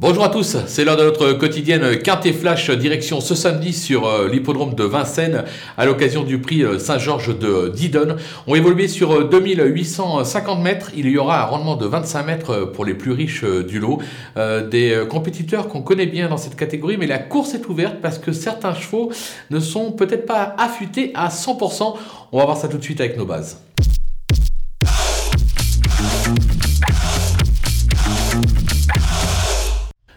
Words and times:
Bonjour 0.00 0.24
à 0.24 0.30
tous, 0.30 0.56
c'est 0.66 0.86
l'heure 0.86 0.96
de 0.96 1.04
notre 1.04 1.34
quotidienne 1.34 1.98
Quintet 1.98 2.32
Flash 2.32 2.70
direction 2.70 3.20
ce 3.20 3.34
samedi 3.34 3.74
sur 3.74 4.06
euh, 4.06 4.30
l'hippodrome 4.30 4.74
de 4.74 4.82
Vincennes 4.82 5.44
à 5.76 5.84
l'occasion 5.84 6.22
du 6.22 6.38
prix 6.38 6.64
euh, 6.64 6.78
Saint-Georges 6.78 7.38
de 7.38 7.68
Didon. 7.68 8.16
On 8.46 8.54
évolué 8.54 8.88
sur 8.88 9.28
2850 9.28 10.58
euh, 10.58 10.62
mètres, 10.62 10.90
il 10.96 11.06
y 11.06 11.18
aura 11.18 11.42
un 11.42 11.44
rendement 11.44 11.76
de 11.76 11.84
25 11.84 12.22
mètres 12.22 12.72
pour 12.72 12.86
les 12.86 12.94
plus 12.94 13.12
riches 13.12 13.44
du 13.44 13.78
lot. 13.78 13.98
Des 14.36 15.04
compétiteurs 15.10 15.68
qu'on 15.68 15.82
connaît 15.82 16.06
bien 16.06 16.30
dans 16.30 16.38
cette 16.38 16.56
catégorie, 16.56 16.96
mais 16.96 17.06
la 17.06 17.18
course 17.18 17.52
est 17.52 17.68
ouverte 17.68 17.96
parce 18.00 18.18
que 18.18 18.32
certains 18.32 18.74
chevaux 18.74 19.12
ne 19.50 19.60
sont 19.60 19.92
peut-être 19.92 20.24
pas 20.24 20.54
affûtés 20.56 21.10
à 21.14 21.28
100%. 21.28 21.94
On 22.32 22.38
va 22.38 22.44
voir 22.46 22.56
ça 22.56 22.68
tout 22.68 22.78
de 22.78 22.82
suite 22.82 23.02
avec 23.02 23.18
nos 23.18 23.26
bases. 23.26 23.60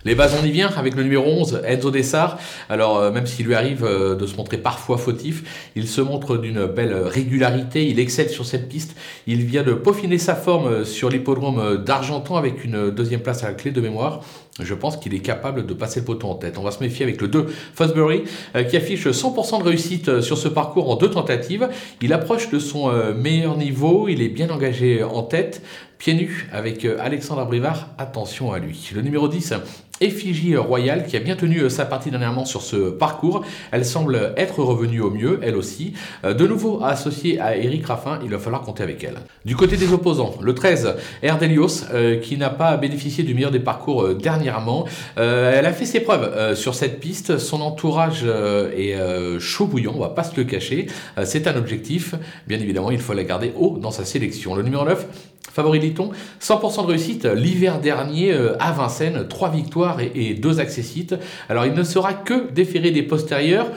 Les 0.06 0.16
bases, 0.16 0.36
on 0.38 0.46
y 0.46 0.52
vient 0.52 0.70
avec 0.76 0.96
le 0.96 1.04
numéro 1.04 1.26
11, 1.26 1.62
Enzo 1.66 1.90
Dessart. 1.90 2.38
Alors, 2.68 2.98
euh, 2.98 3.10
même 3.10 3.26
s'il 3.26 3.46
lui 3.46 3.56
arrive 3.56 3.86
euh, 3.86 4.16
de 4.16 4.28
se 4.28 4.36
montrer 4.36 4.58
parfois 4.58 4.98
fautif, 4.98 5.72
il 5.78 5.88
se 5.88 6.02
montre 6.02 6.36
d'une 6.36 6.66
belle 6.66 6.94
régularité. 6.94 7.88
Il 7.88 8.02
excelle 8.02 8.30
sur 8.30 8.46
cette 8.46 8.68
piste. 8.68 8.98
Il 9.28 9.46
vient 9.46 9.64
de 9.64 9.72
peaufiner 9.74 10.18
sa 10.18 10.36
forme 10.36 10.68
euh, 10.68 10.84
sur 10.84 11.10
l'hippodrome 11.10 11.82
d'Argenton 11.86 12.36
avec 12.36 12.66
une 12.66 12.92
deuxième 12.92 13.22
place 13.22 13.46
à 13.46 13.48
la 13.48 13.54
clé 13.54 13.72
de 13.72 13.80
mémoire. 13.80 14.20
Je 14.60 14.74
pense 14.74 14.98
qu'il 14.98 15.14
est 15.16 15.20
capable 15.20 15.66
de 15.66 15.74
passer 15.74 16.02
le 16.02 16.06
poteau 16.06 16.28
en 16.28 16.36
tête. 16.36 16.58
On 16.58 16.64
va 16.64 16.72
se 16.72 16.84
méfier 16.84 17.06
avec 17.06 17.22
le 17.22 17.30
2, 17.30 17.48
Fosbury, 17.74 18.24
qui 18.70 18.78
affiche 18.78 19.08
100% 19.08 19.60
de 19.60 19.64
réussite 19.64 20.22
sur 20.22 20.38
ce 20.38 20.48
parcours 20.48 20.92
en 20.92 20.96
deux 20.96 21.10
tentatives. 21.10 21.68
Il 22.02 22.14
approche 22.14 22.52
de 22.52 22.60
son 22.60 22.92
meilleur 23.16 23.58
niveau. 23.58 24.08
Il 24.08 24.22
est 24.22 24.30
bien 24.30 24.52
engagé 24.52 25.04
en 25.04 25.24
tête 25.24 25.64
pieds 25.98 26.14
nus 26.14 26.50
avec 26.52 26.86
Alexandre 26.86 27.46
Brivard. 27.48 27.88
Attention 27.98 28.52
à 28.52 28.60
lui. 28.60 28.92
Le 28.94 29.02
numéro 29.02 29.28
10, 29.28 29.56
Effigie 30.04 30.58
Royale 30.58 31.06
qui 31.08 31.16
a 31.16 31.20
bien 31.20 31.36
tenu 31.36 31.60
euh, 31.60 31.70
sa 31.70 31.86
partie 31.86 32.12
dernièrement 32.12 32.46
sur 32.46 32.62
ce 32.62 32.90
parcours. 32.90 33.44
Elle 33.72 33.86
semble 33.86 34.34
être 34.36 34.62
revenue 34.62 35.00
au 35.00 35.10
mieux, 35.10 35.40
elle 35.42 35.56
aussi. 35.56 35.94
Euh, 36.26 36.34
de 36.34 36.46
nouveau 36.46 36.84
associée 36.84 37.40
à 37.40 37.56
Eric 37.56 37.86
Raffin, 37.86 38.20
il 38.24 38.30
va 38.30 38.38
falloir 38.38 38.62
compter 38.62 38.84
avec 38.84 39.04
elle. 39.04 39.16
Du 39.46 39.56
côté 39.56 39.78
des 39.78 39.94
opposants, 39.94 40.36
le 40.42 40.54
13, 40.54 40.96
Erdelios, 41.22 41.86
euh, 41.94 42.20
qui 42.20 42.38
n'a 42.38 42.50
pas 42.50 42.76
bénéficié 42.76 43.24
du 43.24 43.34
meilleur 43.34 43.52
des 43.52 43.60
parcours 43.60 44.14
dernièrement. 44.16 44.86
elle 45.16 45.66
a 45.66 45.74
fait 45.74 45.86
ses 45.86 46.02
preuves 46.02 46.56
sur 46.56 46.76
cette 46.76 47.00
piste. 47.00 47.38
Son 47.38 47.62
entourage 47.62 48.26
est 48.26 48.96
chaud 49.40 49.66
bouillant, 49.68 49.94
on 49.96 50.00
va 50.00 50.10
pas 50.10 50.24
se 50.24 50.36
le 50.36 50.44
cacher. 50.44 50.88
C'est 51.24 51.48
un 51.48 51.56
objectif. 51.56 52.16
Bien 52.48 52.60
évidemment, 52.60 52.92
il 52.92 53.00
faut 53.00 53.14
la 53.14 53.24
garder 53.24 53.54
haut 53.56 53.78
dans 53.80 53.92
sa 53.92 54.06
sélection. 54.06 54.56
Le 54.56 54.64
numéro 54.64 54.86
9, 54.86 55.06
Favori 55.54 55.80
Liton, 55.80 56.10
100% 56.42 56.84
de 56.84 56.88
réussite 56.88 57.26
l'hiver 57.26 57.80
dernier 57.80 58.34
à 58.60 58.72
Vincennes, 58.72 59.28
3 59.28 59.52
victoires 59.52 60.00
et, 60.00 60.34
deux 60.34 60.60
accessites. 60.60 61.16
Alors 61.48 61.66
il 61.66 61.74
ne 61.74 61.84
sera 61.84 62.14
que 62.14 62.52
déféré 62.52 62.92
des 62.92 63.04
postérieurs 63.04 63.68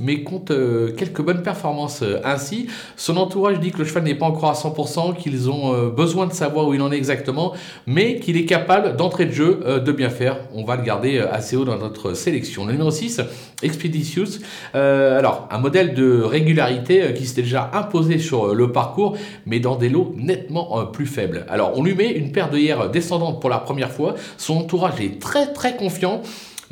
mais 0.00 0.22
compte 0.22 0.50
euh, 0.50 0.92
quelques 0.96 1.20
bonnes 1.20 1.42
performances 1.42 2.02
euh, 2.02 2.20
ainsi. 2.24 2.66
Son 2.96 3.16
entourage 3.18 3.60
dit 3.60 3.70
que 3.70 3.78
le 3.78 3.84
cheval 3.84 4.04
n'est 4.04 4.14
pas 4.14 4.26
encore 4.26 4.50
à 4.50 4.54
100%, 4.54 5.16
qu'ils 5.16 5.50
ont 5.50 5.74
euh, 5.74 5.90
besoin 5.90 6.26
de 6.26 6.32
savoir 6.32 6.66
où 6.66 6.74
il 6.74 6.82
en 6.82 6.90
est 6.90 6.96
exactement, 6.96 7.52
mais 7.86 8.18
qu'il 8.18 8.36
est 8.36 8.46
capable 8.46 8.96
d'entrée 8.96 9.26
de 9.26 9.32
jeu 9.32 9.60
de 9.84 9.92
bien 9.92 10.08
faire. 10.08 10.38
On 10.54 10.64
va 10.64 10.76
le 10.76 10.82
garder 10.82 11.18
assez 11.18 11.56
haut 11.56 11.64
dans 11.64 11.76
notre 11.76 12.14
sélection. 12.14 12.64
Le 12.64 12.72
numéro 12.72 12.90
6, 12.90 13.20
Expeditious. 13.62 14.40
alors, 14.72 15.46
un 15.50 15.58
modèle 15.58 15.92
de 15.92 16.22
régularité 16.22 17.12
qui 17.14 17.26
s'était 17.26 17.42
déjà 17.42 17.70
imposé 17.74 18.18
sur 18.18 18.54
le 18.54 18.72
parcours, 18.72 19.16
mais 19.44 19.60
dans 19.60 19.76
des 19.76 19.90
lots 19.90 20.14
nettement 20.16 20.86
plus 20.86 21.06
faibles. 21.06 21.44
Alors, 21.50 21.72
on 21.76 21.82
lui 21.82 21.94
met 21.94 22.10
une 22.10 22.32
paire 22.32 22.48
de 22.48 22.56
hier 22.56 22.88
descendante 22.88 23.40
pour 23.40 23.50
la 23.50 23.58
première 23.58 23.90
fois. 23.90 24.14
Son 24.38 24.56
entourage 24.56 25.00
est 25.00 25.20
très 25.20 25.52
très 25.52 25.76
confiant. 25.76 26.22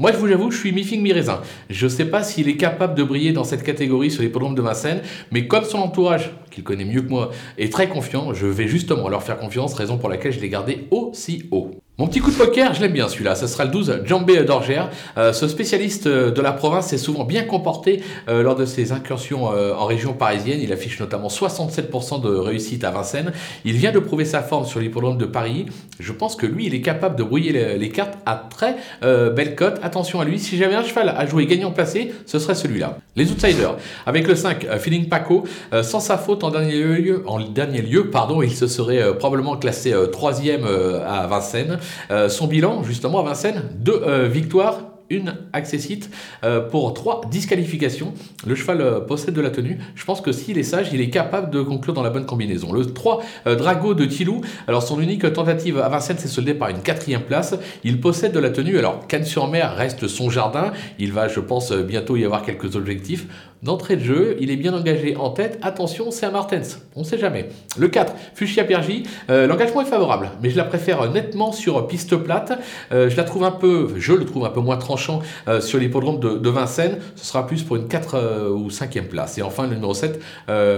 Moi, 0.01 0.13
je 0.13 0.17
vous 0.19 0.27
avoue, 0.27 0.53
je 0.53 0.59
suis 0.59 0.71
mi-figue, 0.71 1.03
mi-raisin. 1.03 1.41
Je 1.69 1.87
ne 1.87 1.91
sais 1.91 2.05
pas 2.05 2.23
s'il 2.23 2.49
est 2.49 2.57
capable 2.57 2.95
de 2.95 3.03
briller 3.03 3.33
dans 3.33 3.43
cette 3.43 3.65
catégorie 3.65 4.13
sur 4.13 4.23
les 4.23 4.29
podiums 4.29 4.55
de 4.55 4.63
Vincennes, 4.63 5.03
mais 5.33 5.49
comme 5.49 5.65
son 5.65 5.79
entourage, 5.79 6.31
qu'il 6.53 6.63
connaît 6.63 6.85
mieux 6.85 7.03
que 7.03 7.09
moi, 7.09 7.33
est 7.59 7.73
très 7.73 7.89
confiant, 7.89 8.33
je 8.33 8.47
vais 8.47 8.69
justement 8.69 9.08
leur 9.08 9.25
faire 9.25 9.39
confiance, 9.39 9.75
raison 9.75 9.98
pour 9.98 10.08
laquelle 10.08 10.33
je 10.33 10.39
l'ai 10.39 10.51
gardé 10.51 10.87
aussi 10.92 11.48
haut. 11.51 11.77
Mon 12.01 12.07
petit 12.07 12.20
coup 12.20 12.31
de 12.31 12.36
poker, 12.36 12.75
je 12.75 12.81
l'aime 12.81 12.92
bien 12.92 13.09
celui-là. 13.09 13.35
Ce 13.35 13.48
sera 13.48 13.64
le 13.64 13.73
12, 13.73 14.03
Jambé 14.05 14.45
d'Orgère. 14.45 14.89
Euh, 15.17 15.33
ce 15.33 15.48
spécialiste 15.48 16.07
euh, 16.07 16.31
de 16.31 16.41
la 16.41 16.53
province 16.53 16.86
s'est 16.86 16.97
souvent 16.97 17.25
bien 17.25 17.42
comporté 17.42 18.05
euh, 18.29 18.45
lors 18.45 18.55
de 18.55 18.67
ses 18.67 18.92
incursions 18.92 19.47
en 19.47 19.85
région 19.85 20.13
parisienne. 20.13 20.61
Il 20.63 20.73
affiche 20.73 21.01
notamment 21.01 21.27
67% 21.27 22.23
de 22.23 22.29
réussite 22.29 22.85
à 22.85 22.92
Vincennes. 22.92 23.33
Il 23.64 23.73
vient 23.73 23.91
de 23.91 23.98
prouver 23.98 24.25
sa 24.25 24.42
forme 24.42 24.64
sur 24.64 24.79
l'hippodrome 24.79 25.19
de 25.19 25.25
Paris. 25.25 25.67
Je 25.98 26.13
pense 26.13 26.37
que 26.37 26.47
lui, 26.47 26.67
il 26.67 26.75
est 26.75 26.83
capable 26.83 27.17
de 27.17 27.25
brouiller 27.25 27.77
les, 27.77 27.89
cartes 27.89 28.14
à 28.27 28.37
très 28.48 28.77
belle 29.03 29.57
cote. 29.57 29.81
Attention 29.83 30.20
à 30.20 30.25
lui. 30.25 30.39
Si 30.39 30.57
j'avais 30.57 30.77
un 30.77 30.85
cheval 30.85 31.08
à 31.08 31.27
jouer 31.27 31.47
gagnant 31.47 31.73
placé, 31.73 32.14
ce 32.27 32.39
serait 32.39 32.55
celui-là. 32.55 32.98
Les 33.17 33.31
outsiders. 33.33 33.77
Avec 34.07 34.29
le 34.29 34.37
5, 34.37 34.67
Feeling 34.79 35.08
Paco. 35.08 35.45
sans 35.83 36.01
sa 36.01 36.19
faute 36.19 36.45
en 36.45 36.51
dernier 36.51 36.77
lieu, 36.77 37.25
en 37.27 37.41
dernier 37.41 37.83
lieu 37.83 38.11
pardon, 38.11 38.42
il 38.42 38.55
se 38.55 38.67
serait 38.67 39.17
probablement 39.19 39.57
classé 39.57 39.95
troisième 40.13 40.64
à 40.64 41.27
Vincennes. 41.27 41.79
Euh, 42.11 42.29
son 42.29 42.47
bilan, 42.47 42.83
justement, 42.83 43.21
à 43.21 43.23
Vincennes, 43.23 43.63
deux 43.77 44.01
euh, 44.07 44.29
victoires 44.29 44.83
une 45.11 45.37
accessite 45.55 46.11
euh, 46.45 46.61
pour 46.61 46.93
trois 46.93 47.23
disqualifications. 47.31 48.13
Le 48.47 48.55
cheval 48.55 49.07
possède 49.07 49.33
de 49.33 49.41
la 49.41 49.49
tenue. 49.49 49.79
Je 49.95 50.05
pense 50.05 50.21
que 50.21 50.33
s'il 50.33 50.59
est 50.59 50.63
sage, 50.63 50.91
il 50.93 51.01
est 51.01 51.09
capable 51.09 51.49
de 51.49 51.63
conclure 51.63 51.95
dans 51.95 52.03
la 52.03 52.11
bonne 52.11 52.27
combinaison. 52.27 52.75
Le 52.75 52.85
3, 52.85 53.23
Drago 53.57 53.95
de 53.95 54.05
Tilou. 54.05 54.43
Alors 54.67 54.83
son 54.83 55.01
unique 55.01 55.33
tentative 55.33 55.79
à 55.79 55.89
Vincennes 55.89 56.19
s'est 56.19 56.29
soldée 56.29 56.53
par 56.53 56.69
une 56.69 56.81
quatrième 56.81 57.23
place. 57.23 57.55
Il 57.85 58.03
possède 58.03 58.33
de 58.33 58.39
la 58.39 58.51
tenue. 58.51 58.77
Alors 58.79 59.07
Cannes-sur-Mer 59.07 59.77
reste 59.77 60.09
son 60.09 60.29
jardin. 60.29 60.75
Il 60.99 61.15
va, 61.15 61.27
je 61.27 61.41
pense, 61.41 61.73
bientôt 61.73 62.19
y 62.19 62.27
avoir 62.27 62.43
quelques 62.43 62.77
objectifs. 62.77 63.29
D'entrée 63.63 63.96
de 63.96 64.05
jeu, 64.05 64.36
il 64.41 64.52
est 64.52 64.57
bien 64.57 64.73
engagé 64.73 65.17
en 65.17 65.30
tête. 65.30 65.58
Attention, 65.63 66.13
c'est 66.13 66.27
un 66.27 66.30
Martens. 66.30 66.79
On 66.95 67.01
ne 67.01 67.05
sait 67.05 67.19
jamais. 67.19 67.48
Le 67.77 67.89
4, 67.89 68.14
Fuchsia 68.35 68.63
Piergi. 68.63 69.02
Euh, 69.30 69.48
l'engagement 69.48 69.80
est 69.80 69.86
favorable, 69.86 70.30
mais 70.41 70.51
je 70.51 70.57
la 70.57 70.63
préfère 70.63 71.11
nettement 71.11 71.51
sur 71.51 71.89
piste 71.89 72.17
plate. 72.17 72.57
Euh, 72.92 73.11
je 73.11 73.17
la 73.17 73.24
trouve 73.24 73.42
un 73.42 73.51
peu, 73.51 73.95
je 73.96 74.13
le 74.13 74.24
trouve 74.24 74.45
un 74.45 74.51
peu 74.51 74.61
moins 74.61 74.77
tranchant 74.77 75.20
euh, 75.48 75.61
sur 75.61 75.80
l'hippodrome 75.80 76.20
de, 76.20 76.39
de, 76.39 76.51
Vincennes. 76.51 76.98
Ce 77.17 77.24
sera 77.24 77.48
plus 77.48 77.64
pour 77.64 77.74
une 77.74 77.89
4 77.89 78.52
ou 78.52 78.69
5e 78.69 79.08
place. 79.08 79.39
Et 79.39 79.42
enfin, 79.42 79.67
le 79.67 79.75
numéro 79.75 79.92
7, 79.92 80.20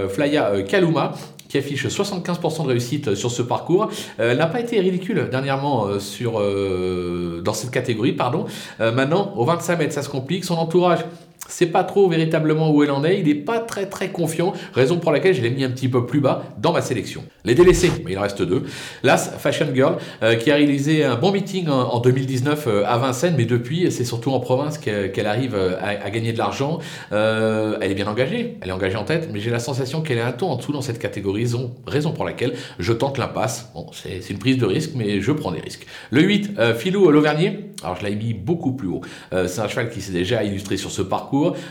Flya 0.09 0.63
Kaluma 0.67 1.13
qui 1.51 1.57
affiche 1.57 1.85
75% 1.85 2.63
de 2.63 2.67
réussite 2.69 3.13
sur 3.13 3.29
ce 3.29 3.41
parcours. 3.41 3.89
Elle 4.17 4.37
n'a 4.37 4.47
pas 4.47 4.61
été 4.61 4.79
ridicule 4.79 5.27
dernièrement 5.29 5.99
sur, 5.99 6.41
dans 7.43 7.53
cette 7.53 7.71
catégorie. 7.71 8.13
pardon. 8.13 8.45
maintenant, 8.79 9.33
au 9.35 9.43
25 9.43 9.77
mètres, 9.77 9.93
ça 9.93 10.01
se 10.01 10.09
complique. 10.09 10.45
Son 10.45 10.55
entourage 10.55 10.99
c'est 11.51 11.67
pas 11.67 11.83
trop 11.83 12.07
véritablement 12.07 12.71
où 12.71 12.83
elle 12.83 12.91
en 12.91 13.03
est. 13.03 13.19
Il 13.19 13.27
n'est 13.27 13.35
pas 13.35 13.59
très 13.59 13.85
très 13.87 14.09
confiant, 14.09 14.53
raison 14.73 14.97
pour 14.97 15.11
laquelle 15.11 15.33
je 15.33 15.41
l'ai 15.41 15.49
mis 15.49 15.63
un 15.63 15.69
petit 15.69 15.89
peu 15.89 16.05
plus 16.05 16.21
bas 16.21 16.43
dans 16.57 16.71
ma 16.71 16.81
sélection. 16.81 17.23
Les 17.45 17.55
délaissés, 17.55 17.91
mais 18.05 18.13
il 18.13 18.17
en 18.17 18.21
reste 18.21 18.41
deux. 18.41 18.63
Las 19.03 19.31
Fashion 19.37 19.67
Girl, 19.73 19.97
euh, 20.23 20.35
qui 20.35 20.51
a 20.51 20.55
réalisé 20.55 21.03
un 21.03 21.15
bon 21.15 21.31
meeting 21.31 21.67
en, 21.67 21.99
2019 21.99 22.67
euh, 22.67 22.83
à 22.85 22.97
Vincennes, 22.97 23.35
mais 23.37 23.45
depuis, 23.45 23.91
c'est 23.91 24.05
surtout 24.05 24.31
en 24.31 24.39
province 24.39 24.77
qu'elle 24.77 25.27
arrive 25.27 25.55
euh, 25.55 25.75
à, 25.81 26.09
gagner 26.09 26.33
de 26.33 26.37
l'argent. 26.37 26.79
elle 27.11 27.91
est 27.91 27.95
bien 27.95 28.07
engagée, 28.07 28.57
elle 28.61 28.69
est 28.69 28.73
engagée 28.73 28.97
en 28.97 29.03
tête, 29.03 29.29
mais 29.31 29.39
j'ai 29.39 29.51
la 29.51 29.59
sensation 29.59 30.01
qu'elle 30.01 30.17
est 30.17 30.21
un 30.21 30.31
ton 30.31 30.49
en 30.49 30.55
dessous 30.55 30.71
dans 30.71 30.81
cette 30.81 30.99
catégorie, 30.99 31.40
raison 31.87 32.11
pour 32.11 32.25
laquelle 32.25 32.53
je 32.79 32.93
tente 32.93 33.17
l'impasse. 33.17 33.69
Bon, 33.73 33.87
c'est 33.93 34.29
une 34.29 34.39
prise 34.39 34.57
de 34.57 34.65
risque, 34.65 34.91
mais 34.95 35.21
je 35.21 35.31
prends 35.31 35.51
des 35.51 35.59
risques. 35.59 35.85
Le 36.09 36.21
8, 36.21 36.73
Philou 36.75 37.09
Lauvernier, 37.09 37.71
alors 37.83 37.97
je 37.97 38.05
l'ai 38.05 38.15
mis 38.15 38.33
beaucoup 38.33 38.73
plus 38.73 38.87
haut. 38.87 39.01
c'est 39.31 39.59
un 39.59 39.67
cheval 39.67 39.89
qui 39.89 40.01
s'est 40.01 40.11
déjà 40.11 40.43
illustré 40.43 40.77
sur 40.77 40.91
ce 40.91 41.01
parcours 41.01 41.21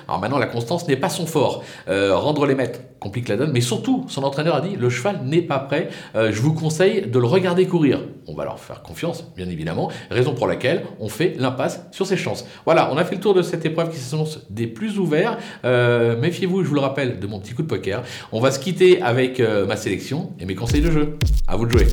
alors 0.09 0.21
maintenant, 0.21 0.39
la 0.39 0.47
constance 0.47 0.87
n'est 0.89 0.97
pas 0.97 1.09
son 1.09 1.27
fort. 1.27 1.65
Euh, 1.89 2.17
rendre 2.17 2.47
les 2.47 2.55
maîtres 2.55 2.81
complique 3.01 3.29
la 3.29 3.37
donne, 3.37 3.51
mais 3.53 3.61
surtout, 3.61 4.05
son 4.09 4.23
entraîneur 4.23 4.55
a 4.55 4.61
dit 4.61 4.77
le 4.77 4.91
cheval 4.91 5.21
n'est 5.25 5.43
pas 5.43 5.59
prêt. 5.59 5.89
Euh, 6.15 6.31
je 6.33 6.41
vous 6.41 6.53
conseille 6.53 7.03
de 7.03 7.19
le 7.19 7.27
regarder 7.27 7.67
courir. 7.67 8.01
On 8.27 8.35
va 8.35 8.45
leur 8.45 8.61
faire 8.61 8.83
confiance, 8.83 9.25
bien 9.37 9.49
évidemment. 9.49 9.91
Raison 10.11 10.35
pour 10.35 10.47
laquelle 10.47 10.85
on 11.01 11.09
fait 11.09 11.35
l'impasse 11.39 11.87
sur 11.91 12.07
ses 12.07 12.17
chances. 12.17 12.47
Voilà, 12.65 12.93
on 12.93 12.97
a 12.97 13.05
fait 13.05 13.17
le 13.17 13.21
tour 13.21 13.35
de 13.35 13.43
cette 13.43 13.65
épreuve 13.65 13.91
qui 13.91 13.99
s'annonce 13.99 14.47
des 14.51 14.67
plus 14.67 14.99
ouverts. 14.99 15.39
Euh, 15.65 16.21
méfiez-vous, 16.21 16.63
je 16.63 16.69
vous 16.69 16.75
le 16.75 16.81
rappelle, 16.81 17.19
de 17.19 17.27
mon 17.27 17.41
petit 17.41 17.55
coup 17.55 17.63
de 17.63 17.69
poker. 17.69 18.03
On 18.33 18.41
va 18.41 18.51
se 18.51 18.59
quitter 18.59 19.03
avec 19.03 19.41
ma 19.41 19.77
sélection 19.77 20.33
et 20.39 20.45
mes 20.45 20.55
conseils 20.55 20.83
de 20.83 20.91
jeu. 20.91 21.17
À 21.49 21.57
vous 21.57 21.67
de 21.67 21.73
jouer. 21.73 21.87